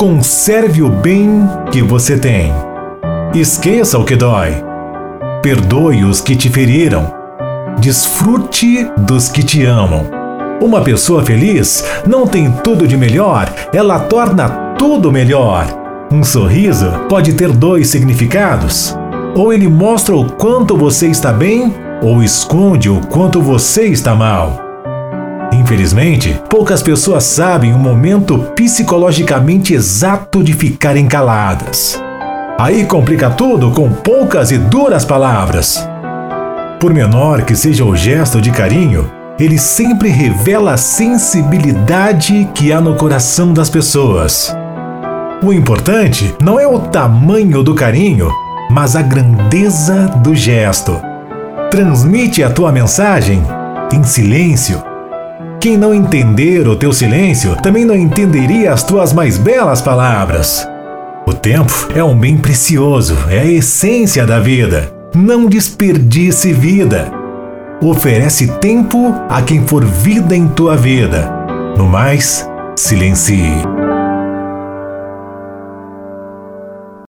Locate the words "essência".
63.44-64.26